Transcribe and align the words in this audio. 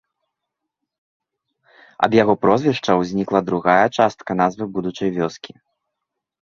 Ад 2.07 2.17
яго 2.19 2.37
прозвішча 2.47 2.91
ўзнікла 3.01 3.39
другая 3.51 3.87
частка 4.01 4.31
назвы 4.43 4.63
будучай 4.81 5.09
вёскі. 5.21 5.51